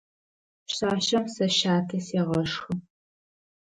[0.67, 2.73] Пшъашъэм сэ щатэ сегъэшхы.